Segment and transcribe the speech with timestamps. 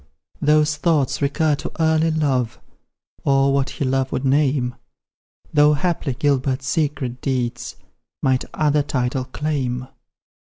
[0.41, 2.59] Those thoughts recur to early love,
[3.23, 4.73] Or what he love would name,
[5.53, 7.75] Though haply Gilbert's secret deeds
[8.23, 9.87] Might other title claim.